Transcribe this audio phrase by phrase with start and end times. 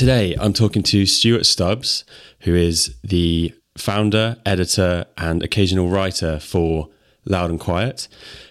[0.00, 2.06] today I'm talking to Stuart Stubbs,
[2.40, 6.88] who is the founder, editor, and occasional writer for
[7.26, 8.08] Loud and Quiet.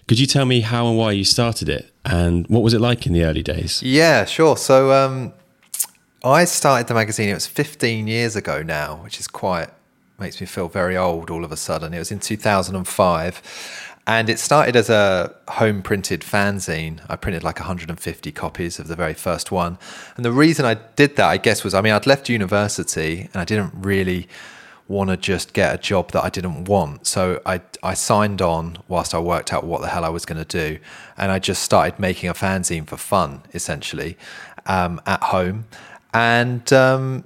[0.08, 3.08] Could you tell me how and why you started it, and what was it like
[3.08, 3.82] in the early days?
[3.82, 4.58] Yeah, sure.
[4.58, 5.34] So um,
[6.24, 7.30] I started the magazine.
[7.30, 9.72] It was 15 years ago now, which is quite
[10.20, 11.94] makes me feel very old all of a sudden.
[11.94, 13.89] It was in 2005.
[14.08, 17.00] And it started as a home printed fanzine.
[17.08, 19.78] I printed like 150 copies of the very first one.
[20.16, 23.36] And the reason I did that, I guess, was I mean, I'd left university and
[23.36, 24.28] I didn't really
[24.90, 27.06] want to just get a job that I didn't want.
[27.06, 30.44] So I, I signed on whilst I worked out what the hell I was going
[30.44, 30.80] to do.
[31.16, 34.18] And I just started making a fanzine for fun, essentially,
[34.66, 35.66] um, at home.
[36.12, 37.24] And um,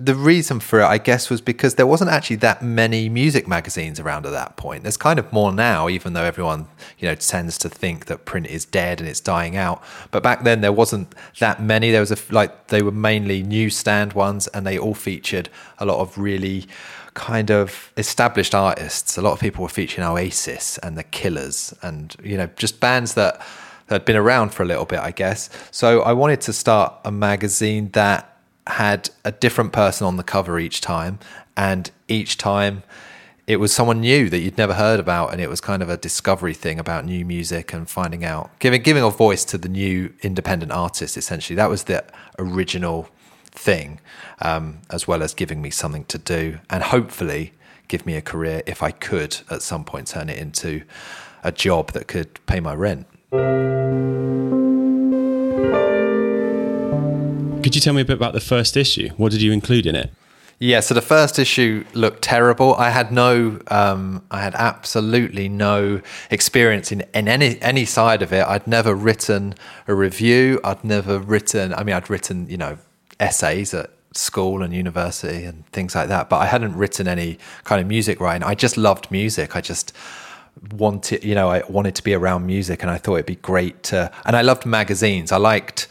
[0.00, 3.98] the reason for it, I guess, was because there wasn't actually that many music magazines
[3.98, 4.84] around at that point.
[4.84, 8.46] There's kind of more now, even though everyone, you know, tends to think that print
[8.46, 9.82] is dead and it's dying out.
[10.12, 11.90] But back then, there wasn't that many.
[11.90, 15.98] There was a like they were mainly newsstand ones, and they all featured a lot
[15.98, 16.66] of really
[17.14, 19.18] kind of established artists.
[19.18, 23.14] A lot of people were featuring Oasis and the Killers, and you know, just bands
[23.14, 23.42] that
[23.88, 25.50] had been around for a little bit, I guess.
[25.72, 28.37] So I wanted to start a magazine that
[28.68, 31.18] had a different person on the cover each time,
[31.56, 32.82] and each time
[33.46, 35.96] it was someone new that you'd never heard about, and it was kind of a
[35.96, 40.12] discovery thing about new music and finding out, giving giving a voice to the new
[40.20, 41.16] independent artist.
[41.16, 42.04] Essentially, that was the
[42.38, 43.08] original
[43.50, 44.00] thing,
[44.40, 47.52] um, as well as giving me something to do, and hopefully
[47.88, 50.82] give me a career if I could at some point turn it into
[51.42, 53.06] a job that could pay my rent.
[57.68, 59.10] Could you tell me a bit about the first issue?
[59.18, 60.10] What did you include in it?
[60.58, 62.74] Yeah, so the first issue looked terrible.
[62.76, 68.32] I had no, um, I had absolutely no experience in, in any any side of
[68.32, 68.42] it.
[68.46, 69.54] I'd never written
[69.86, 70.62] a review.
[70.64, 71.74] I'd never written.
[71.74, 72.78] I mean, I'd written, you know,
[73.20, 77.82] essays at school and university and things like that, but I hadn't written any kind
[77.82, 78.44] of music writing.
[78.44, 79.56] I just loved music.
[79.56, 79.92] I just
[80.72, 83.82] wanted, you know, I wanted to be around music, and I thought it'd be great
[83.90, 84.10] to.
[84.24, 85.32] And I loved magazines.
[85.32, 85.86] I liked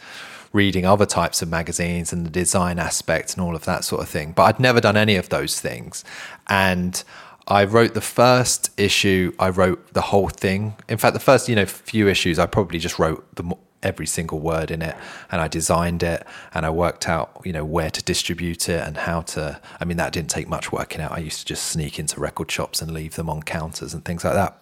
[0.52, 4.08] reading other types of magazines and the design aspect and all of that sort of
[4.08, 4.32] thing.
[4.32, 6.04] But I'd never done any of those things.
[6.48, 7.02] And
[7.46, 10.76] I wrote the first issue, I wrote the whole thing.
[10.88, 14.40] In fact, the first, you know, few issues, I probably just wrote the every single
[14.40, 14.96] word in it
[15.30, 18.96] and I designed it and I worked out, you know, where to distribute it and
[18.96, 21.12] how to I mean that didn't take much working out.
[21.12, 24.24] I used to just sneak into record shops and leave them on counters and things
[24.24, 24.60] like that.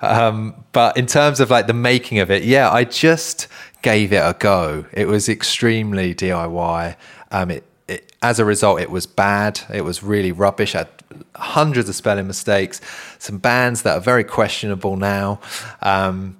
[0.00, 3.48] Um, but in terms of like the making of it, yeah, I just
[3.82, 4.86] gave it a go.
[4.92, 6.96] It was extremely DIY.
[7.30, 9.60] Um, it, it, as a result, it was bad.
[9.72, 10.74] It was really rubbish.
[10.74, 10.86] I
[11.34, 12.80] hundreds of spelling mistakes.
[13.18, 15.40] Some bands that are very questionable now.
[15.80, 16.36] Um,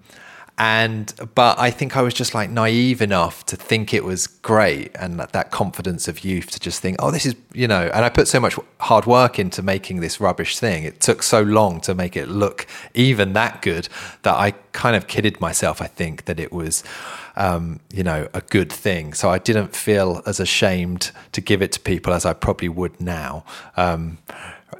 [0.58, 4.90] and but I think I was just like naive enough to think it was great,
[4.94, 7.90] and that, that confidence of youth to just think, oh, this is you know.
[7.94, 10.84] And I put so much hard work into making this rubbish thing.
[10.84, 13.88] It took so long to make it look even that good
[14.22, 15.80] that I kind of kidded myself.
[15.80, 16.84] I think that it was.
[17.34, 19.14] Um, you know, a good thing.
[19.14, 23.00] So I didn't feel as ashamed to give it to people as I probably would
[23.00, 23.46] now.
[23.74, 24.18] Um,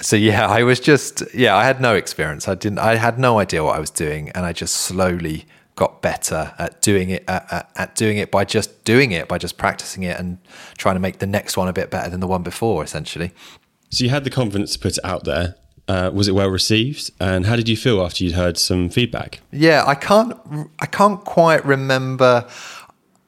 [0.02, 2.48] so yeah, I was just yeah, I had no experience.
[2.48, 2.78] I didn't.
[2.78, 6.80] I had no idea what I was doing, and I just slowly got better at
[6.82, 10.38] doing it at, at, doing it by just doing it by just practicing it and
[10.76, 13.32] trying to make the next one a bit better than the one before essentially.
[13.90, 15.56] So you had the confidence to put it out there.
[15.88, 17.10] Uh, was it well received?
[17.20, 19.40] And how did you feel after you'd heard some feedback?
[19.50, 20.36] Yeah i can't
[20.80, 22.46] i can't quite remember.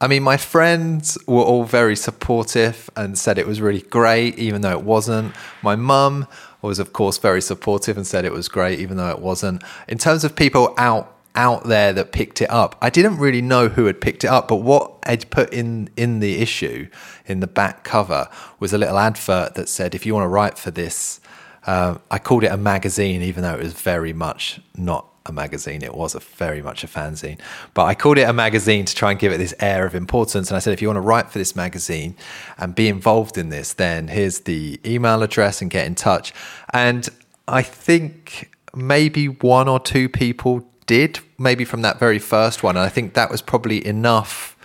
[0.01, 4.61] I mean, my friends were all very supportive and said it was really great, even
[4.61, 5.35] though it wasn't.
[5.63, 6.27] My mum
[6.61, 9.63] was, of course, very supportive and said it was great, even though it wasn't.
[9.89, 12.77] In terms of people out out there that picked it up.
[12.81, 16.21] I didn't really know who had picked it up, but what I'd put in in
[16.21, 16.89] the issue
[17.27, 18.29] in the back cover
[18.61, 21.21] was a little advert that said, "If you want to write for this,"
[21.67, 25.83] uh, I called it a magazine, even though it was very much not a magazine.
[25.83, 27.39] It was a very much a fanzine,
[27.73, 30.51] but I called it a magazine to try and give it this air of importance.
[30.51, 32.15] And I said, if you want to write for this magazine
[32.59, 36.35] and be involved in this, then here's the email address and get in touch.
[36.75, 37.09] And
[37.49, 42.77] I think maybe one or two people did, maybe from that very first one.
[42.77, 44.57] And I think that was probably enough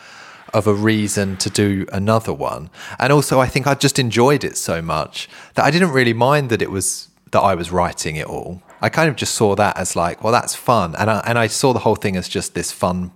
[0.53, 2.69] of a reason to do another one.
[2.97, 6.49] And also, I think I just enjoyed it so much that I didn't really mind
[6.49, 8.63] that it was that I was writing it all.
[8.81, 11.47] I kind of just saw that as like, well, that's fun, and I, and I
[11.47, 13.11] saw the whole thing as just this fun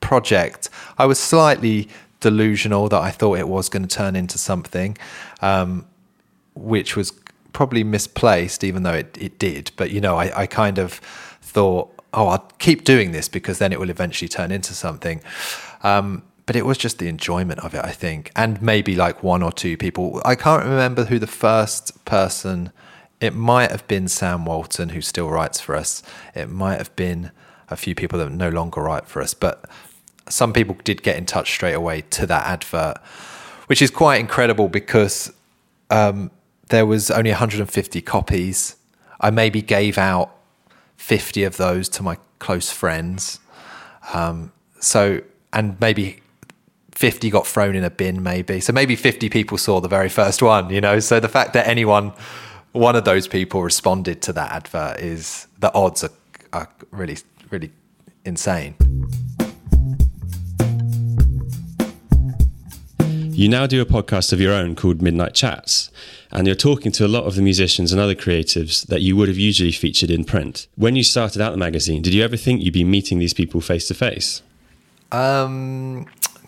[0.00, 0.68] project.
[0.98, 1.88] I was slightly
[2.20, 4.96] delusional that I thought it was going to turn into something,
[5.40, 5.86] um,
[6.54, 7.12] which was
[7.52, 9.70] probably misplaced, even though it, it did.
[9.76, 10.94] But you know, I, I kind of
[11.40, 15.20] thought oh, I'll keep doing this because then it will eventually turn into something.
[15.82, 19.42] Um, but it was just the enjoyment of it, I think, and maybe like one
[19.42, 20.22] or two people.
[20.24, 22.72] I can't remember who the first person.
[23.20, 26.02] It might have been Sam Walton, who still writes for us.
[26.34, 27.32] It might have been
[27.68, 29.64] a few people that no longer write for us, but
[30.28, 32.98] some people did get in touch straight away to that advert,
[33.66, 35.32] which is quite incredible because
[35.90, 36.30] um,
[36.68, 38.76] there was only 150 copies.
[39.20, 40.35] I maybe gave out
[40.96, 43.40] 50 of those to my close friends.
[44.12, 45.20] Um, so,
[45.52, 46.20] and maybe
[46.92, 48.60] 50 got thrown in a bin, maybe.
[48.60, 51.00] So maybe 50 people saw the very first one, you know?
[51.00, 52.12] So the fact that anyone,
[52.72, 56.10] one of those people responded to that advert is the odds are,
[56.52, 57.18] are really,
[57.50, 57.70] really
[58.24, 58.76] insane.
[63.36, 65.90] You now do a podcast of your own called Midnight Chats,
[66.30, 69.28] and you're talking to a lot of the musicians and other creatives that you would
[69.28, 70.68] have usually featured in print.
[70.74, 73.60] When you started out the magazine, did you ever think you'd be meeting these people
[73.60, 74.40] face to face?
[75.12, 76.06] Um,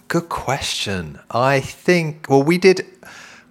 [0.08, 1.18] good question.
[1.30, 2.86] I think, well, we did,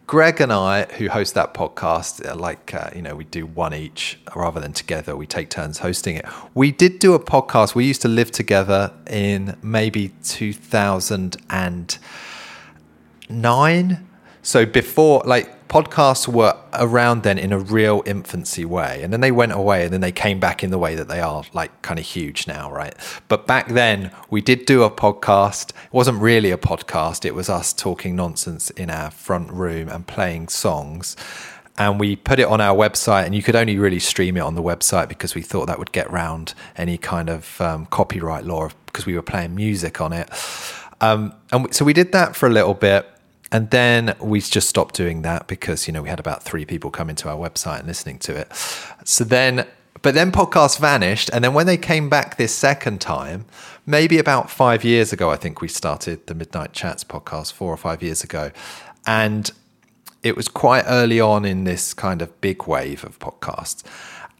[0.07, 3.75] Greg and I, who host that podcast, uh, like, uh, you know, we do one
[3.75, 5.15] each rather than together.
[5.15, 6.25] We take turns hosting it.
[6.55, 7.75] We did do a podcast.
[7.75, 11.99] We used to live together in maybe 2000 and
[13.29, 14.07] nine.
[14.41, 19.31] So before, like podcasts were around then in a real infancy way, and then they
[19.31, 21.99] went away, and then they came back in the way that they are, like kind
[21.99, 22.95] of huge now, right?
[23.27, 25.71] But back then, we did do a podcast.
[25.71, 30.07] It wasn't really a podcast; it was us talking nonsense in our front room and
[30.07, 31.15] playing songs.
[31.79, 34.55] And we put it on our website, and you could only really stream it on
[34.55, 38.69] the website because we thought that would get round any kind of um, copyright law
[38.87, 40.29] because we were playing music on it.
[41.01, 43.07] Um, and so we did that for a little bit
[43.51, 46.91] and then we just stopped doing that because you know we had about three people
[46.91, 48.53] coming to our website and listening to it.
[49.05, 49.67] So then
[50.01, 51.29] but then podcasts vanished.
[51.33, 53.45] And then when they came back this second time
[53.85, 57.77] maybe about five years ago i think we started the midnight chats podcast four or
[57.77, 58.51] five years ago.
[59.05, 59.49] And
[60.23, 63.83] it was quite early on in this kind of big wave of podcasts.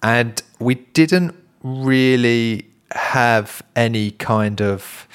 [0.04, 1.34] And we didn't
[1.64, 5.08] really have any kind of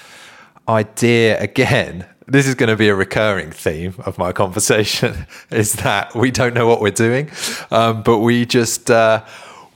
[0.69, 6.14] idea again this is going to be a recurring theme of my conversation is that
[6.14, 7.30] we don't know what we're doing.
[7.70, 9.24] Um, but we just uh,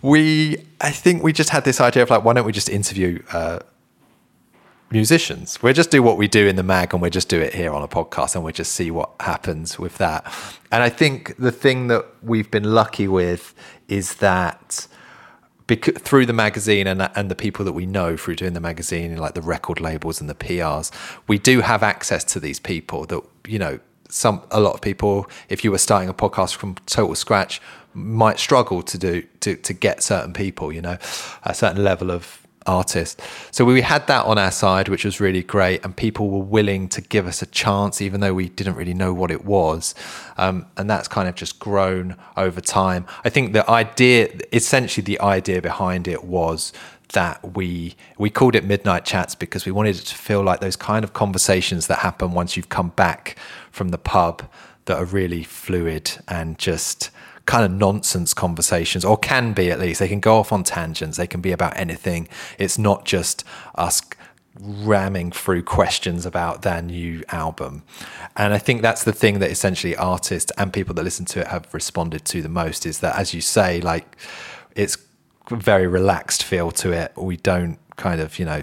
[0.02, 3.20] we i think we just had this idea of like why don't we just interview
[3.32, 3.58] uh,
[4.90, 5.60] musicians?
[5.62, 7.72] We'll just do what we do in the mag and we'll just do it here
[7.72, 10.32] on a podcast and we'll just see what happens with that.
[10.70, 13.54] And i think the thing that we've been lucky with
[13.88, 14.86] is that
[15.66, 19.16] because, through the magazine and and the people that we know through doing the magazine,
[19.16, 20.90] like the record labels and the PRs,
[21.26, 25.28] we do have access to these people that you know some a lot of people
[25.48, 27.60] if you were starting a podcast from total scratch
[27.92, 30.96] might struggle to do to to get certain people you know
[31.42, 33.20] a certain level of artist.
[33.50, 36.88] So we had that on our side, which was really great, and people were willing
[36.90, 39.94] to give us a chance, even though we didn't really know what it was.
[40.36, 43.06] Um, and that's kind of just grown over time.
[43.24, 46.72] I think the idea, essentially, the idea behind it was
[47.12, 50.76] that we we called it midnight chats because we wanted it to feel like those
[50.76, 53.36] kind of conversations that happen once you've come back
[53.70, 54.42] from the pub
[54.86, 57.10] that are really fluid and just
[57.46, 60.00] kind of nonsense conversations, or can be at least.
[60.00, 61.16] They can go off on tangents.
[61.16, 62.28] They can be about anything.
[62.58, 63.44] It's not just
[63.76, 64.02] us
[64.60, 67.82] ramming through questions about their new album.
[68.36, 71.48] And I think that's the thing that essentially artists and people that listen to it
[71.48, 74.16] have responded to the most is that, as you say, like
[74.74, 74.96] it's
[75.50, 77.12] very relaxed feel to it.
[77.16, 78.62] We don't kind of, you know,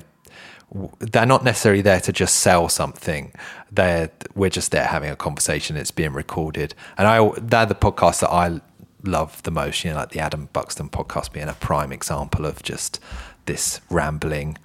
[1.00, 3.32] they're not necessarily there to just sell something.
[3.72, 5.78] They're we're just there having a conversation.
[5.78, 8.60] It's being recorded, and I they're the podcasts that I
[9.04, 9.84] love the most.
[9.84, 13.00] You know, like the Adam Buxton podcast being a prime example of just
[13.46, 14.58] this rambling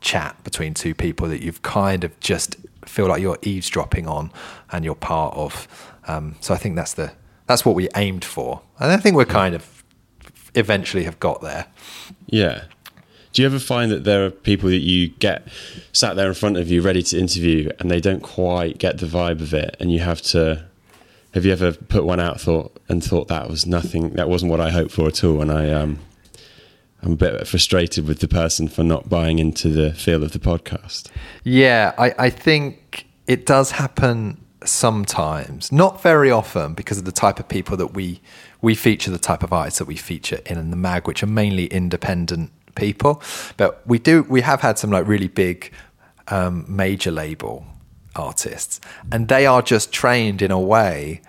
[0.00, 4.30] chat between two people that you've kind of just feel like you're eavesdropping on
[4.70, 5.66] and you're part of.
[6.06, 7.12] Um, so I think that's the
[7.46, 9.84] that's what we aimed for, and I think we're kind of
[10.54, 11.66] eventually have got there.
[12.26, 12.64] Yeah.
[13.32, 15.46] Do you ever find that there are people that you get
[15.92, 19.04] sat there in front of you ready to interview and they don't quite get the
[19.04, 20.64] vibe of it and you have to
[21.36, 24.14] have you ever put one out thought and thought that was nothing?
[24.14, 25.98] That wasn't what I hoped for at all, and I um,
[27.02, 30.38] I'm a bit frustrated with the person for not buying into the feel of the
[30.38, 31.10] podcast.
[31.44, 37.38] Yeah, I, I think it does happen sometimes, not very often, because of the type
[37.38, 38.22] of people that we
[38.62, 41.66] we feature, the type of artists that we feature in the mag, which are mainly
[41.66, 43.20] independent people.
[43.58, 45.70] But we do we have had some like really big
[46.28, 47.66] um, major label
[48.18, 48.80] artists,
[49.10, 51.20] and they are just trained in a way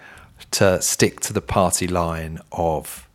[0.52, 3.08] to stick to the party line of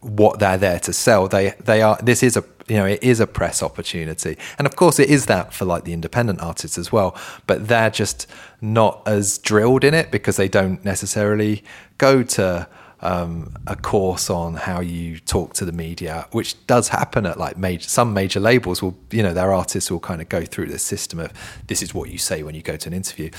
[0.00, 1.28] what they're there to sell.
[1.28, 1.98] They they are.
[2.02, 5.26] This is a, you know it is a press opportunity and of course it is
[5.26, 7.16] that for like the independent artists as well
[7.46, 8.26] but they're just
[8.60, 11.64] not as drilled in it because they don't necessarily
[11.96, 12.68] go to
[13.00, 17.56] um, a course on how you talk to the media, which does happen at like
[17.56, 20.82] major some major labels will you know their artists will kind of go through this
[20.82, 21.32] system of
[21.68, 23.30] this is what you say when you go to an interview,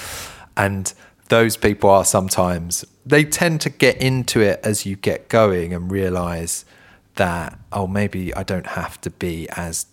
[0.55, 0.93] and
[1.27, 5.91] those people are sometimes they tend to get into it as you get going and
[5.91, 6.65] realize
[7.15, 9.85] that oh maybe I don't have to be as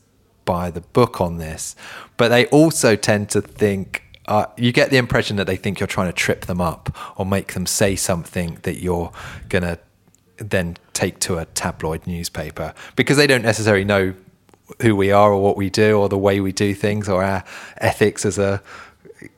[0.44, 1.74] by the book on this,
[2.16, 5.86] but they also tend to think uh, you get the impression that they think you're
[5.86, 9.12] trying to trip them up or make them say something that you're
[9.48, 9.78] going to
[10.38, 14.14] then take to a tabloid newspaper because they don't necessarily know
[14.82, 17.44] who we are or what we do or the way we do things or our
[17.78, 18.62] ethics as a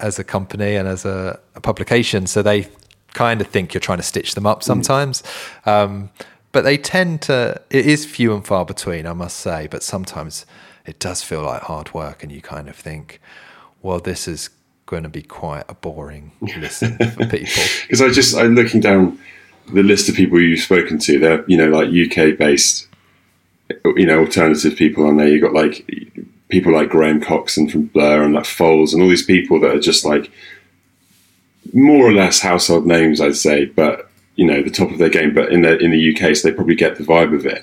[0.00, 2.68] as a company and as a, a publication so they
[3.14, 5.68] kind of think you're trying to stitch them up sometimes mm.
[5.68, 6.10] um,
[6.50, 10.46] but they tend to it is few and far between i must say but sometimes
[10.86, 13.20] it does feel like hard work and you kind of think
[13.82, 14.50] well this is
[14.88, 17.62] going to be quite a boring listen for people.
[17.82, 19.18] Because I just I'm looking down
[19.72, 21.18] the list of people you've spoken to.
[21.18, 22.88] They're you know like UK based,
[23.84, 25.28] you know alternative people on there.
[25.28, 25.86] You've got like
[26.48, 29.80] people like Graham Coxon from Blur and like Foals and all these people that are
[29.80, 30.32] just like
[31.74, 35.34] more or less household names, I'd say, but you know the top of their game.
[35.34, 37.62] But in the in the UK, so they probably get the vibe of it.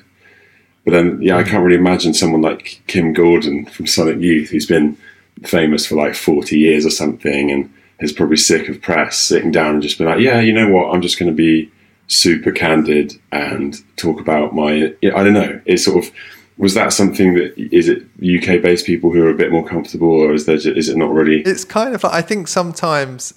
[0.84, 1.48] But then, yeah, I mm.
[1.48, 4.96] can't really imagine someone like Kim Gordon from Sonic Youth, who's been
[5.44, 9.76] famous for like 40 years or something and is probably sick of press sitting down
[9.76, 11.72] and just be like, yeah, you know what, I'm just going to be
[12.08, 16.12] super candid and talk about my, I don't know, it's sort of,
[16.58, 20.10] was that something that is it UK based people who are a bit more comfortable
[20.10, 21.42] or is there, is it not really?
[21.42, 23.34] It's kind of, like, I think sometimes,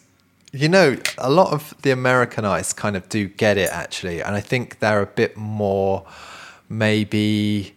[0.53, 4.23] you know, a lot of the Americanized kind of do get it actually.
[4.23, 6.07] And I think they're a bit more
[6.69, 7.75] maybe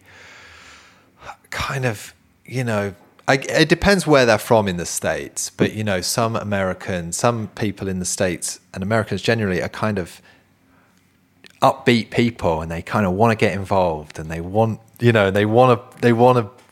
[1.49, 2.13] kind of,
[2.45, 2.93] you know,
[3.27, 7.47] I, it depends where they're from in the states, but you know, some Americans, some
[7.49, 10.21] people in the states, and Americans generally are kind of
[11.61, 15.29] upbeat people, and they kind of want to get involved, and they want, you know,
[15.31, 16.63] they want to, they want to,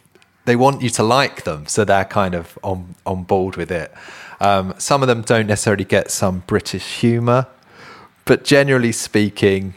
[0.45, 3.93] they want you to like them, so they're kind of on on board with it.
[4.41, 7.47] Um, some of them don't necessarily get some British humour,
[8.25, 9.75] but generally speaking,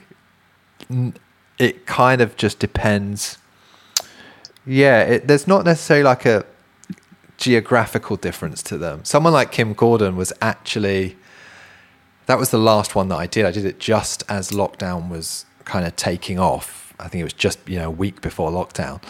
[1.59, 3.39] it kind of just depends.
[4.65, 6.47] Yeah, it, there's not necessarily like a
[7.43, 9.05] geographical difference to them.
[9.05, 11.17] Someone like Kim Gordon was actually
[12.27, 13.45] that was the last one that I did.
[13.45, 16.95] I did it just as lockdown was kind of taking off.
[17.01, 19.03] I think it was just you know a week before lockdown,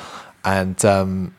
[0.44, 1.34] and um,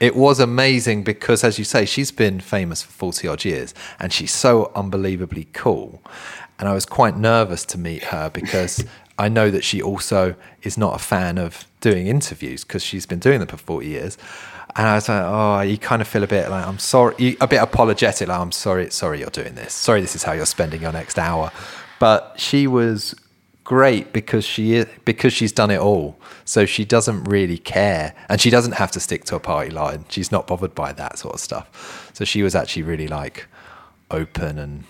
[0.00, 4.12] it was amazing because, as you say, she's been famous for forty odd years, and
[4.12, 6.02] she's so unbelievably cool.
[6.58, 8.84] And I was quite nervous to meet her because
[9.18, 13.18] I know that she also is not a fan of doing interviews because she's been
[13.18, 14.16] doing them for forty years.
[14.76, 17.48] And I was like, oh, you kind of feel a bit like, I'm sorry, a
[17.48, 18.28] bit apologetic.
[18.28, 19.72] Like, I'm sorry, sorry you're doing this.
[19.72, 21.50] Sorry, this is how you're spending your next hour.
[21.98, 23.14] But she was
[23.64, 26.18] great because she because she's done it all.
[26.44, 30.04] So she doesn't really care, and she doesn't have to stick to a party line.
[30.08, 32.10] She's not bothered by that sort of stuff.
[32.14, 33.46] So she was actually really like
[34.10, 34.84] open and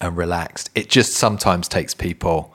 [0.00, 0.70] and relaxed.
[0.74, 2.54] It just sometimes takes people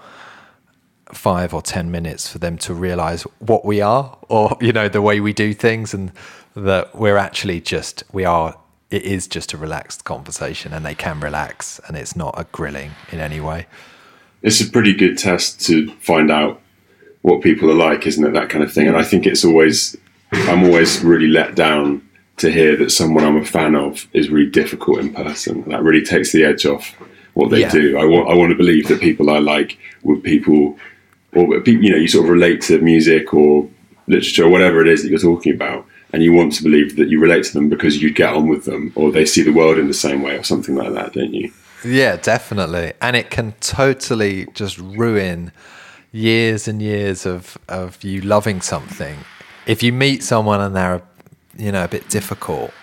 [1.12, 5.01] five or ten minutes for them to realize what we are or you know the
[5.01, 6.12] way we do things and
[6.56, 8.58] that we're actually just we are
[8.92, 12.92] it is just a relaxed conversation and they can relax and it's not a grilling
[13.12, 13.68] in any way.
[14.42, 16.62] It's a pretty good test to find out
[17.22, 18.34] what people are like isn't it?
[18.34, 18.88] That kind of thing.
[18.88, 19.96] And i think it's always
[20.32, 24.50] i'm always really let down to hear that someone i'm a fan of is really
[24.50, 25.68] difficult in person.
[25.70, 26.96] That really takes the edge off
[27.34, 27.72] what they yeah.
[27.72, 27.98] do.
[27.98, 30.78] I want, I want to believe that people i like were people
[31.33, 33.67] or you know you sort of relate to music or
[34.07, 37.09] literature or whatever it is that you're talking about and you want to believe that
[37.09, 39.77] you relate to them because you get on with them or they see the world
[39.77, 41.51] in the same way or something like that don't you?
[41.86, 42.93] Yeah definitely.
[43.01, 45.51] And it can totally just ruin
[46.12, 49.17] years and years of of you loving something.
[49.67, 51.01] If you meet someone and they're
[51.57, 52.74] you know a bit difficult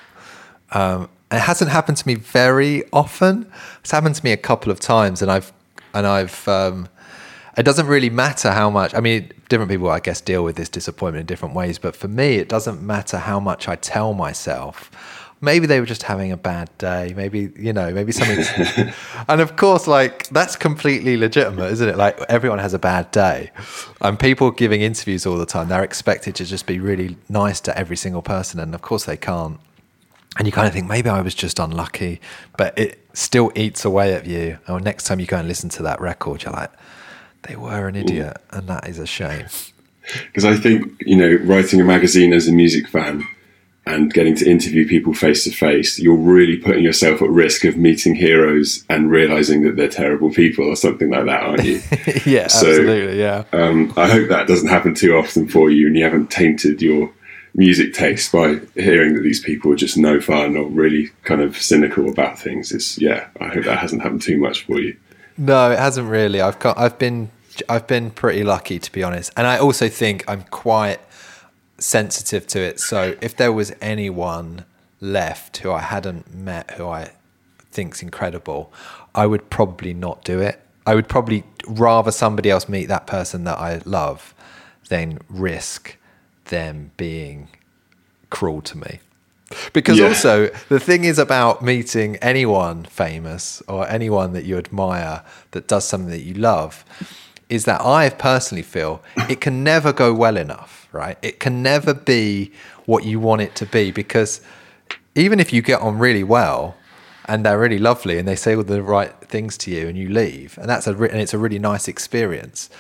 [0.72, 3.50] um, it hasn't happened to me very often.
[3.80, 5.52] It's happened to me a couple of times and i've
[5.92, 6.88] and i've um,
[7.56, 8.94] it doesn't really matter how much.
[8.94, 11.78] I mean, different people, I guess, deal with this disappointment in different ways.
[11.78, 14.90] But for me, it doesn't matter how much I tell myself.
[15.40, 17.14] Maybe they were just having a bad day.
[17.16, 18.92] Maybe you know, maybe something.
[19.28, 21.96] and of course, like that's completely legitimate, isn't it?
[21.96, 23.50] Like everyone has a bad day,
[24.00, 27.78] and people giving interviews all the time, they're expected to just be really nice to
[27.78, 29.60] every single person, and of course they can't.
[30.38, 32.20] And you kind of think maybe I was just unlucky,
[32.58, 34.58] but it still eats away at you.
[34.68, 36.70] Or next time you go and listen to that record, you're like,
[37.46, 39.46] they were an idiot, and that is a shame.
[40.26, 43.26] because I think you know writing a magazine as a music fan
[43.86, 47.76] and getting to interview people face to face, you're really putting yourself at risk of
[47.76, 51.80] meeting heroes and realizing that they're terrible people or something like that, aren't you?
[52.26, 53.20] yeah, So, absolutely.
[53.20, 53.44] Yeah.
[53.52, 57.12] um, I hope that doesn't happen too often for you, and you haven't tainted your
[57.54, 61.56] music taste by hearing that these people are just no fun or really kind of
[61.56, 62.72] cynical about things.
[62.72, 64.96] It's yeah, I hope that hasn't happened too much for you.
[65.38, 66.40] No, it hasn't really.
[66.40, 67.30] I've got I've been
[67.68, 69.32] I've been pretty lucky to be honest.
[69.36, 71.00] And I also think I'm quite
[71.78, 72.80] sensitive to it.
[72.80, 74.64] So if there was anyone
[75.00, 77.10] left who I hadn't met who I
[77.70, 78.72] think's incredible,
[79.14, 80.60] I would probably not do it.
[80.86, 84.34] I would probably rather somebody else meet that person that I love
[84.88, 85.96] than risk
[86.46, 87.48] them being
[88.30, 89.00] cruel to me.
[89.72, 90.08] Because Yeah.
[90.08, 95.22] also the thing is about meeting anyone famous or anyone that you admire
[95.52, 96.84] that does something that you love
[97.48, 101.16] is that I personally feel it can never go well enough, right?
[101.22, 102.52] It can never be
[102.86, 104.40] what you want it to be because
[105.14, 106.76] even if you get on really well
[107.26, 110.08] and they're really lovely and they say all the right things to you and you
[110.08, 112.70] leave and that's a re- and it's a really nice experience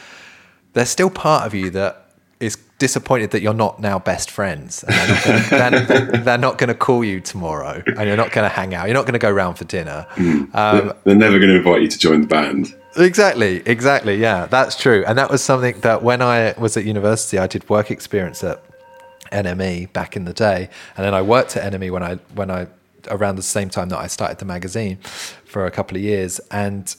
[0.72, 2.05] there's still part of you that
[2.38, 6.58] is disappointed that you're not now best friends and they're not gonna, they're, they're not
[6.58, 9.14] going to call you tomorrow and you're not going to hang out you're not going
[9.14, 12.20] to go round for dinner um, they're, they're never going to invite you to join
[12.20, 12.74] the band.
[12.96, 14.16] Exactly, exactly.
[14.16, 15.04] Yeah, that's true.
[15.06, 18.62] And that was something that when I was at university, I did work experience at
[19.32, 22.68] NME back in the day, and then I worked at NME when I when I
[23.08, 26.94] around the same time that I started the magazine for a couple of years, and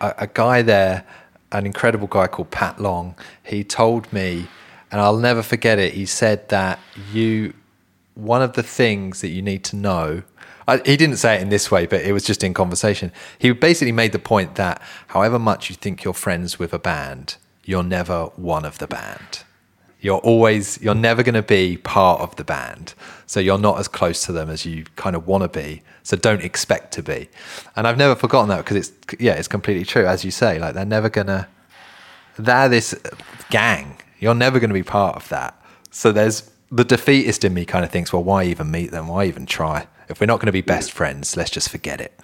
[0.00, 1.04] a, a guy there,
[1.52, 4.48] an incredible guy called Pat Long, he told me,
[4.90, 5.94] and I'll never forget it.
[5.94, 6.78] He said that
[7.12, 7.54] you
[8.16, 10.22] one of the things that you need to know
[10.66, 13.52] I, he didn't say it in this way but it was just in conversation he
[13.52, 17.82] basically made the point that however much you think you're friends with a band you're
[17.82, 19.44] never one of the band
[20.00, 22.94] you're always you're never going to be part of the band
[23.26, 26.16] so you're not as close to them as you kind of want to be so
[26.16, 27.28] don't expect to be
[27.74, 30.74] and i've never forgotten that because it's yeah it's completely true as you say like
[30.74, 31.46] they're never going to
[32.38, 32.94] they're this
[33.50, 33.98] gang.
[34.18, 35.60] You're never going to be part of that.
[35.90, 39.08] So there's the defeatist in me kind of thinks, well, why even meet them?
[39.08, 39.86] Why even try?
[40.08, 42.18] If we're not going to be best friends, let's just forget it.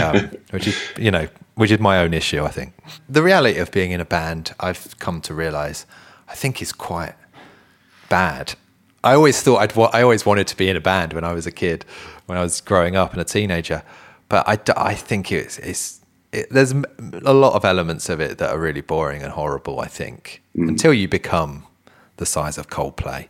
[0.00, 2.74] Um, which is, you know, which is my own issue, I think.
[3.08, 5.86] The reality of being in a band, I've come to realize,
[6.34, 7.14] I think is quite
[8.08, 8.54] bad.
[9.04, 11.32] I always thought I'd, wa- I always wanted to be in a band when I
[11.32, 11.84] was a kid,
[12.26, 13.84] when I was growing up and a teenager.
[14.28, 16.00] But I, d- I think it's, it's
[16.32, 19.78] it, there's a lot of elements of it that are really boring and horrible.
[19.78, 21.66] I think until you become
[22.16, 23.28] the size of Coldplay,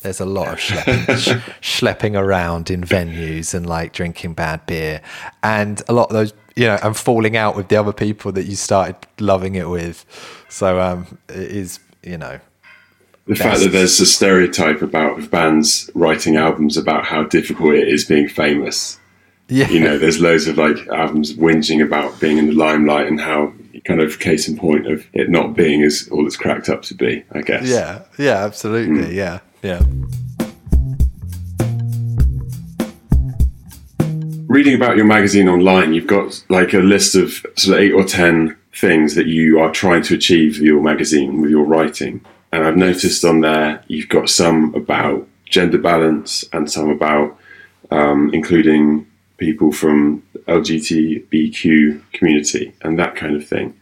[0.00, 1.18] there's a lot of schlepping,
[1.60, 5.02] sh- schlepping around in venues and like drinking bad beer,
[5.42, 8.46] and a lot of those, you know, and falling out with the other people that
[8.46, 10.06] you started loving it with.
[10.48, 12.38] So um, it is, you know,
[13.26, 18.04] The fact that there's a stereotype about bands writing albums about how difficult it is
[18.04, 18.98] being famous.
[19.48, 23.20] yeah, You know, there's loads of like albums whinging about being in the limelight and
[23.20, 23.52] how
[23.84, 26.94] kind of case in point of it not being as all it's cracked up to
[26.94, 27.68] be, I guess.
[27.68, 29.12] yeah, yeah, absolutely, hmm.
[29.12, 29.82] yeah, yeah.
[34.48, 38.04] reading about your magazine online, you've got like a list of sort of eight or
[38.04, 42.24] ten things that you are trying to achieve with your magazine, with your writing.
[42.52, 47.38] And I've noticed on there you've got some about gender balance and some about
[47.90, 49.06] um, including
[49.38, 53.78] people from LGBTQ community and that kind of thing,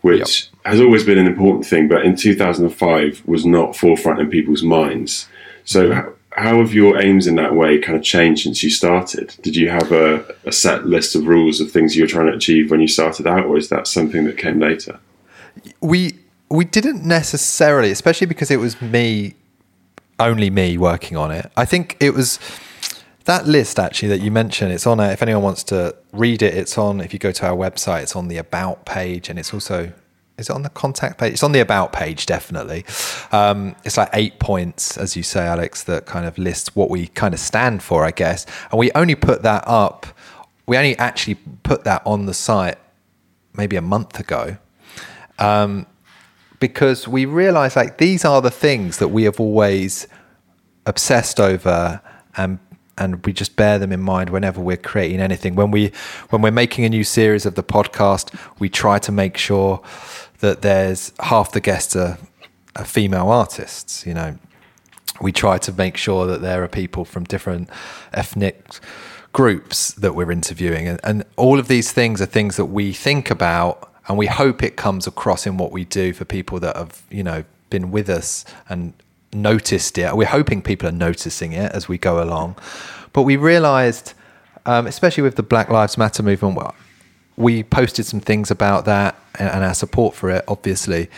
[0.00, 4.62] which has always been an important thing, but in 2005 was not forefront in people's
[4.62, 5.28] minds.
[5.64, 9.34] So, how, have your aims in that way kind of changed since you started?
[9.42, 12.36] Did you have a, a set list of rules of things you were trying to
[12.36, 14.98] achieve when you started out, or is that something that came later?
[15.80, 16.18] we
[16.48, 19.34] we didn't necessarily, especially because it was me,
[20.18, 21.50] only me working on it.
[21.56, 22.38] I think it was
[23.24, 24.72] that list actually that you mentioned.
[24.72, 25.00] It's on.
[25.00, 27.00] A, if anyone wants to read it, it's on.
[27.00, 29.92] If you go to our website, it's on the about page, and it's also.
[30.38, 31.34] Is it on the contact page?
[31.34, 32.84] It's on the about page, definitely.
[33.32, 37.08] Um, it's like eight points, as you say, Alex, that kind of lists what we
[37.08, 38.46] kind of stand for, I guess.
[38.70, 40.06] And we only put that up.
[40.66, 42.78] We only actually put that on the site
[43.54, 44.56] maybe a month ago
[46.60, 50.06] because we realize like these are the things that we have always
[50.86, 52.00] obsessed over
[52.36, 52.58] and
[52.98, 55.90] and we just bear them in mind whenever we're creating anything when we
[56.30, 59.82] when we're making a new series of the podcast we try to make sure
[60.42, 62.18] that there's half the guests are,
[62.76, 64.38] are female artists you know
[65.20, 67.68] we try to make sure that there are people from different
[68.12, 68.64] ethnic
[69.32, 73.30] groups that we're interviewing and, and all of these things are things that we think
[73.30, 77.02] about and we hope it comes across in what we do for people that have
[77.10, 78.92] you know been with us and
[79.32, 80.14] noticed it.
[80.16, 82.56] We're hoping people are noticing it as we go along.
[83.12, 84.14] But we realized,
[84.66, 86.56] um, especially with the Black Lives Matter movement,
[87.36, 91.08] we posted some things about that and our support for it, obviously.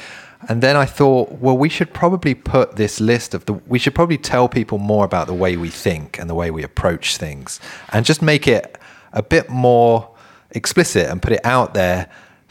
[0.48, 3.94] And then I thought, well, we should probably put this list of the, we should
[3.94, 7.60] probably tell people more about the way we think and the way we approach things
[7.92, 8.78] and just make it
[9.12, 10.10] a bit more
[10.50, 12.10] explicit and put it out there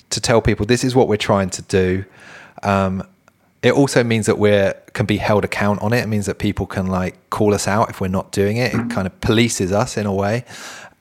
[0.10, 2.06] to tell people this is what we're trying to do.
[2.64, 3.04] Um,
[3.62, 6.04] it also means that we're can be held account on it.
[6.04, 8.74] It means that people can like call us out if we're not doing it.
[8.74, 10.46] It kind of polices us in a way.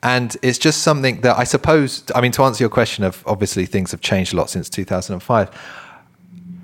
[0.03, 3.67] And it's just something that I suppose, I mean, to answer your question of obviously
[3.67, 5.51] things have changed a lot since 2005.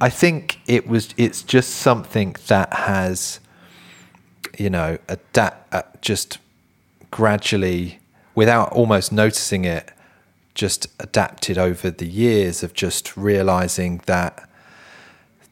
[0.01, 3.41] I think it was, it's just something that has,
[4.57, 6.39] you know, adapt, uh, just
[7.11, 7.99] gradually,
[8.35, 9.93] without almost noticing it,
[10.55, 14.49] just adapted over the years of just realizing that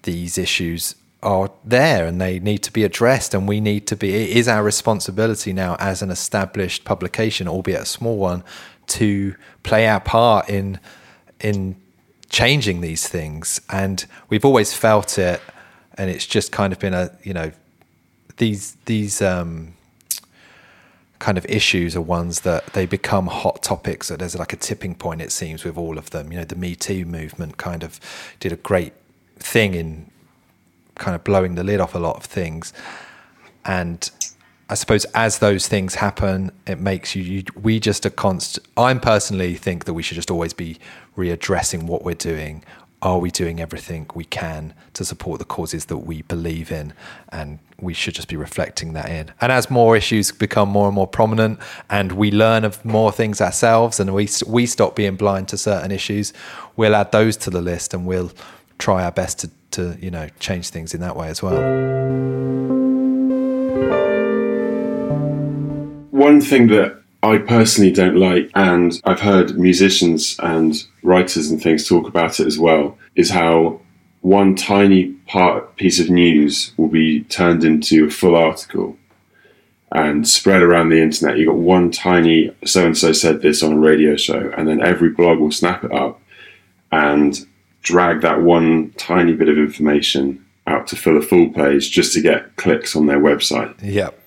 [0.03, 4.15] these issues are there and they need to be addressed and we need to be
[4.15, 8.45] it is our responsibility now as an established publication albeit a small one
[8.87, 10.79] to play our part in
[11.41, 11.77] in
[12.29, 13.61] changing these things.
[13.71, 15.41] And we've always felt it
[15.95, 17.53] and it's just kind of been a you know
[18.37, 19.75] these these um,
[21.19, 24.09] kind of issues are ones that they become hot topics.
[24.09, 26.33] That there's like a tipping point it seems with all of them.
[26.33, 27.99] You know the me too movement kind of
[28.41, 28.93] did a great
[29.39, 30.11] thing in
[30.97, 32.73] kind of blowing the lid off a lot of things.
[33.65, 34.11] And
[34.69, 38.67] I suppose as those things happen, it makes you, you we just a constant.
[38.77, 40.79] I personally think that we should just always be
[41.17, 42.65] readdressing what we're doing.
[43.03, 46.95] Are we doing everything we can to support the causes that we believe in?
[47.29, 49.31] And we should just be reflecting that in.
[49.41, 53.41] And as more issues become more and more prominent, and we learn of more things
[53.41, 56.33] ourselves, and we we stop being blind to certain issues,
[56.75, 58.33] we'll add those to the list, and we'll
[58.79, 61.61] try our best to, to you know change things in that way as well.
[66.11, 71.89] One thing that I personally don't like, and I've heard musicians and writers and things
[71.89, 73.81] talk about it as well, is how
[74.21, 78.97] one tiny part piece of news will be turned into a full article
[79.93, 81.39] and spread around the internet.
[81.39, 84.81] You've got one tiny so and so said this on a radio show, and then
[84.81, 86.21] every blog will snap it up
[86.93, 87.47] and
[87.87, 92.21] drag that one tiny bit of information out to fill a full page just to
[92.21, 93.73] get clicks on their website.
[93.81, 94.21] Yep.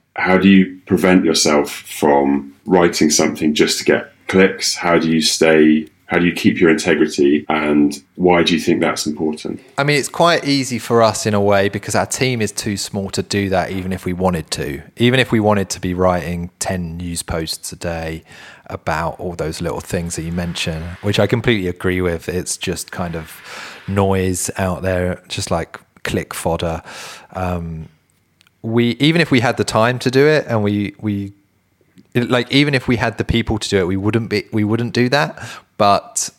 [0.16, 4.76] How do you prevent yourself from writing something just to get clicks?
[4.76, 8.80] How do you stay how do you keep your integrity and why do you think
[8.80, 9.60] that's important?
[9.76, 12.76] I mean, it's quite easy for us in a way because our team is too
[12.76, 14.82] small to do that, even if we wanted to.
[14.96, 18.22] Even if we wanted to be writing 10 news posts a day
[18.66, 22.28] about all those little things that you mentioned, which I completely agree with.
[22.28, 23.40] It's just kind of
[23.88, 26.82] noise out there, just like click fodder.
[27.32, 27.88] Um,
[28.62, 31.32] we even if we had the time to do it and we we
[32.14, 34.92] like even if we had the people to do it we wouldn't be we wouldn't
[34.92, 35.38] do that
[35.78, 36.30] but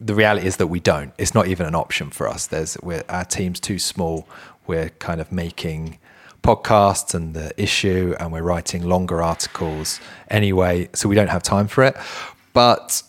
[0.00, 1.12] the reality is that we don't.
[1.18, 2.46] It's not even an option for us.
[2.46, 2.76] There's
[3.08, 4.28] our team's too small.
[4.66, 5.98] We're kind of making
[6.42, 11.66] podcasts and the issue, and we're writing longer articles anyway, so we don't have time
[11.66, 11.96] for it.
[12.52, 13.02] But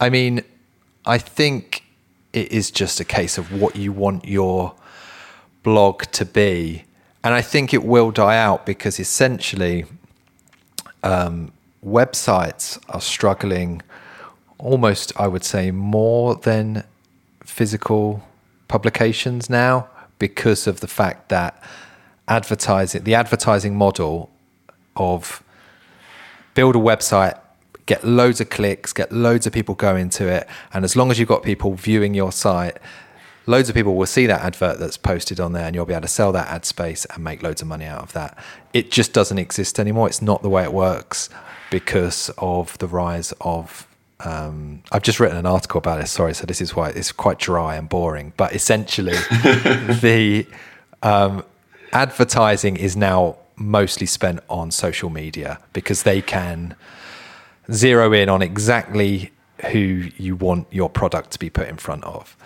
[0.00, 0.42] I mean,
[1.04, 1.84] I think
[2.32, 4.74] it is just a case of what you want your
[5.62, 6.84] blog to be,
[7.22, 9.84] and I think it will die out because essentially,
[11.02, 11.52] um,
[11.84, 13.82] websites are struggling
[14.64, 16.84] almost, I would say, more than
[17.44, 18.26] physical
[18.66, 21.62] publications now because of the fact that
[22.26, 24.30] advertising, the advertising model
[24.96, 25.44] of
[26.54, 27.38] build a website,
[27.86, 31.18] get loads of clicks, get loads of people going to it, and as long as
[31.18, 32.78] you've got people viewing your site,
[33.46, 36.00] loads of people will see that advert that's posted on there and you'll be able
[36.00, 38.38] to sell that ad space and make loads of money out of that.
[38.72, 40.06] It just doesn't exist anymore.
[40.08, 41.28] It's not the way it works
[41.70, 43.86] because of the rise of
[44.24, 46.10] um, I've just written an article about this.
[46.10, 48.32] Sorry, so this is why it's quite dry and boring.
[48.36, 50.46] But essentially, the
[51.02, 51.44] um,
[51.92, 56.74] advertising is now mostly spent on social media because they can
[57.70, 59.30] zero in on exactly
[59.70, 62.36] who you want your product to be put in front of,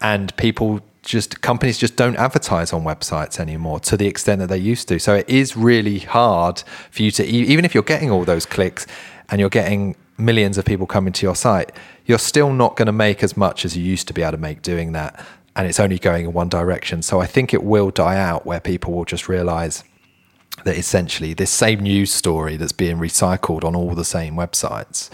[0.00, 4.58] and people just companies just don't advertise on websites anymore to the extent that they
[4.58, 4.98] used to.
[4.98, 8.86] So it is really hard for you to even if you're getting all those clicks
[9.30, 11.72] and you're getting millions of people coming to your site,
[12.06, 14.38] you're still not going to make as much as you used to be able to
[14.38, 15.24] make doing that.
[15.56, 17.02] And it's only going in one direction.
[17.02, 19.84] So I think it will die out where people will just realize
[20.64, 25.10] that essentially this same news story that's being recycled on all the same websites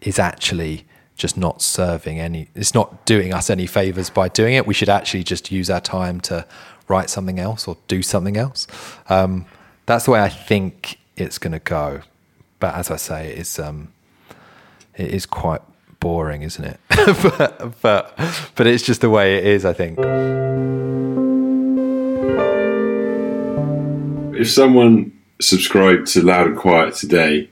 [0.00, 0.84] is actually
[1.16, 2.48] just not serving any.
[2.54, 4.66] It's not doing us any favors by doing it.
[4.66, 6.46] We should actually just use our time to
[6.86, 8.66] write something else or do something else.
[9.08, 9.46] Um,
[9.86, 12.02] that's the way I think it's going to go.
[12.60, 13.92] But as I say, it's um,
[14.98, 15.62] it is quite
[16.00, 16.80] boring, isn't it?
[16.88, 18.18] but, but
[18.54, 19.64] but it's just the way it is.
[19.64, 19.98] I think.
[24.38, 27.48] If someone subscribed to Loud and Quiet today,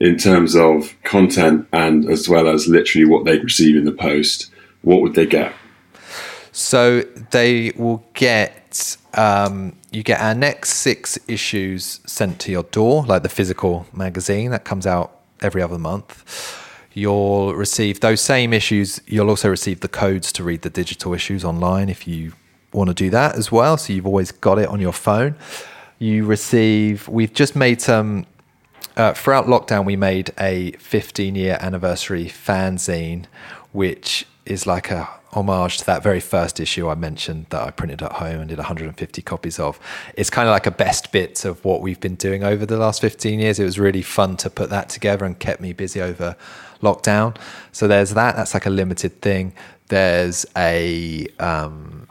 [0.00, 4.50] in terms of content and as well as literally what they'd receive in the post,
[4.82, 5.52] what would they get?
[6.50, 13.04] So they will get um, you get our next six issues sent to your door,
[13.04, 16.58] like the physical magazine that comes out every other month.
[16.94, 19.00] You'll receive those same issues.
[19.06, 22.32] You'll also receive the codes to read the digital issues online if you
[22.72, 23.76] want to do that as well.
[23.76, 25.36] So you've always got it on your phone
[26.02, 27.08] you receive.
[27.08, 28.26] We've just made some.
[28.94, 33.24] Uh, throughout lockdown, we made a 15 year anniversary fanzine,
[33.72, 38.02] which is like a homage to that very first issue I mentioned that I printed
[38.02, 39.80] at home and did 150 copies of.
[40.16, 43.00] It's kind of like a best bits of what we've been doing over the last
[43.00, 43.58] 15 years.
[43.58, 46.36] It was really fun to put that together and kept me busy over
[46.82, 47.36] lockdown.
[47.72, 48.36] So there's that.
[48.36, 49.54] That's like a limited thing.
[49.88, 52.08] There's a um,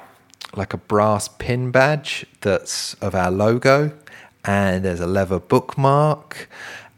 [0.55, 3.91] like a brass pin badge that's of our logo,
[4.45, 6.49] and there's a leather bookmark,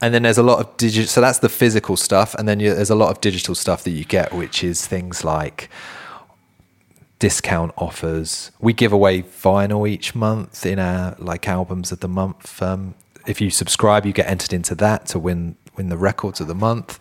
[0.01, 1.07] and then there's a lot of digital.
[1.07, 3.91] So that's the physical stuff, and then you, there's a lot of digital stuff that
[3.91, 5.69] you get, which is things like
[7.23, 8.51] discount offers.
[8.59, 12.61] We give away vinyl each month in our like albums of the month.
[12.61, 16.47] Um, if you subscribe, you get entered into that to win win the records of
[16.47, 16.91] the month.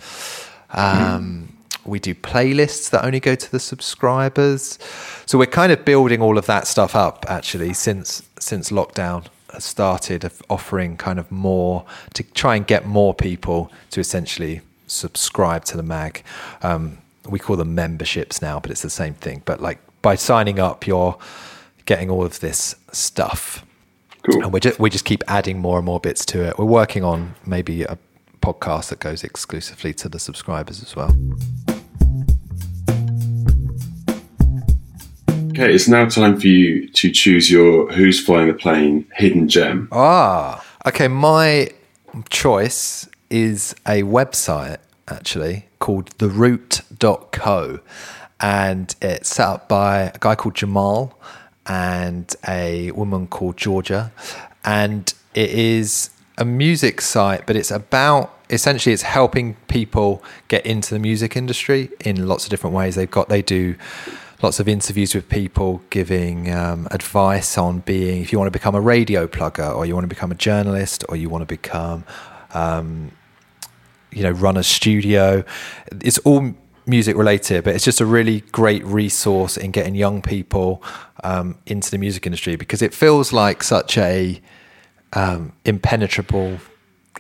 [0.70, 1.48] Um, mm
[1.85, 4.78] we do playlists that only go to the subscribers.
[5.26, 9.26] So we're kind of building all of that stuff up actually since since lockdown
[9.58, 15.64] started of offering kind of more to try and get more people to essentially subscribe
[15.64, 16.22] to the mag.
[16.62, 19.42] Um, we call them memberships now, but it's the same thing.
[19.44, 21.16] But like by signing up, you're
[21.86, 23.64] getting all of this stuff.
[24.22, 24.42] Cool.
[24.44, 26.58] And we just we just keep adding more and more bits to it.
[26.58, 27.98] We're working on maybe a
[28.40, 31.16] podcast that goes exclusively to the subscribers as well.
[35.50, 39.88] Okay, it's now time for you to choose your Who's Flying the Plane hidden gem.
[39.92, 41.08] Ah, okay.
[41.08, 41.68] My
[42.30, 47.80] choice is a website actually called theroot.co
[48.42, 51.18] and it's set up by a guy called Jamal
[51.66, 54.12] and a woman called Georgia
[54.64, 60.92] and it is a music site, but it's about essentially it's helping people get into
[60.94, 62.94] the music industry in lots of different ways.
[62.94, 63.76] They've got they do
[64.42, 68.74] lots of interviews with people giving um, advice on being if you want to become
[68.74, 72.05] a radio plugger or you want to become a journalist or you want to become
[72.52, 73.12] um,
[74.11, 75.44] you know run a studio.
[76.00, 76.55] It's all
[76.87, 80.83] music related, but it's just a really great resource in getting young people
[81.23, 84.40] um, into the music industry because it feels like such a
[85.12, 86.59] um, impenetrable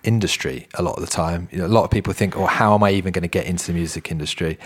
[0.02, 1.48] industry a lot of the time.
[1.52, 3.46] You know, a lot of people think, "Oh, how am I even going to get
[3.46, 4.58] into the music industry?"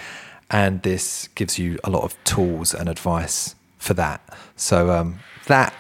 [0.51, 4.21] And this gives you a lot of tools and advice for that.
[4.55, 5.75] So um, that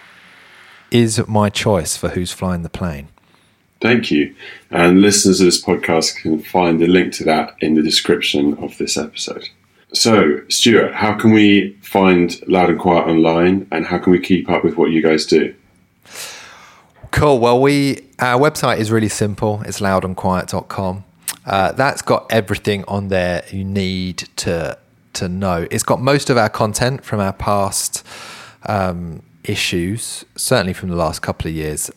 [0.91, 3.09] is my choice for who's flying the plane.
[3.81, 4.35] Thank you.
[4.71, 8.77] And listeners of this podcast can find the link to that in the description of
[8.79, 9.49] this episode.
[9.93, 14.51] So, Stuart, how can we find Loud and Quiet online and how can we keep
[14.51, 15.55] up with what you guys do?
[17.11, 17.39] Cool.
[17.39, 19.63] Well, we our website is really simple.
[19.65, 21.05] It's loudandquiet.com.
[21.45, 24.77] Uh, that's got everything on there you need to
[25.15, 25.67] to know.
[25.71, 28.05] It's got most of our content from our past
[28.67, 31.91] um, issues, certainly from the last couple of years.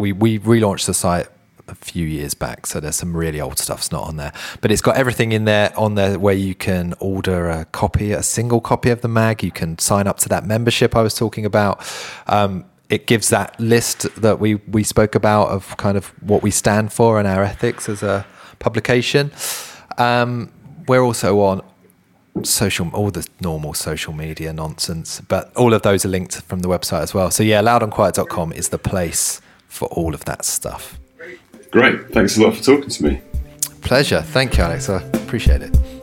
[0.00, 1.28] We we relaunched the site
[1.68, 4.32] a few years back, so there's some really old stuff's not on there.
[4.60, 8.22] But it's got everything in there on there where you can order a copy, a
[8.22, 9.42] single copy of the mag.
[9.42, 11.84] You can sign up to that membership I was talking about.
[12.26, 16.50] Um, it gives that list that we we spoke about of kind of what we
[16.50, 18.26] stand for and our ethics as a
[18.58, 19.30] publication.
[19.98, 20.50] Um,
[20.86, 21.62] we're also on
[22.42, 26.68] social all the normal social media nonsense but all of those are linked from the
[26.68, 30.98] website as well so yeah loudandquiet.com is the place for all of that stuff.
[31.70, 32.10] Great.
[32.10, 33.20] Thanks a lot for talking to me.
[33.80, 34.20] Pleasure.
[34.20, 34.90] Thank you alex.
[34.90, 35.99] I appreciate it